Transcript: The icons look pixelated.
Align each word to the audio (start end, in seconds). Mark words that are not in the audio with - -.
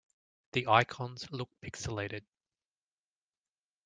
The 0.53 0.65
icons 0.65 1.29
look 1.31 1.51
pixelated. 1.61 2.23